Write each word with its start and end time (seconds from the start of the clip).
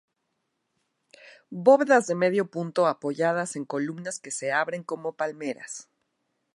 Bóvedas 1.51 2.07
de 2.07 2.15
medio 2.23 2.45
punto 2.55 2.87
apoyadas 2.87 3.55
en 3.55 3.65
columnas 3.65 4.17
que 4.19 4.31
se 4.31 4.51
abren 4.51 4.81
como 4.83 5.13
palmeras. 5.13 5.89